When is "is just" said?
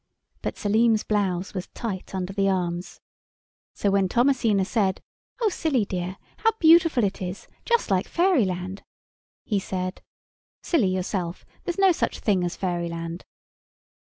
7.21-7.91